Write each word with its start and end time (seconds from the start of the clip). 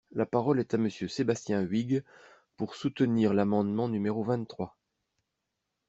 La 0.13 0.25
parole 0.25 0.59
est 0.59 0.73
à 0.73 0.79
Monsieur 0.79 1.07
Sébastien 1.07 1.61
Huyghe, 1.61 2.03
pour 2.57 2.73
soutenir 2.73 3.35
l’amendement 3.35 3.87
numéro 3.87 4.23
vingt-trois. 4.23 4.75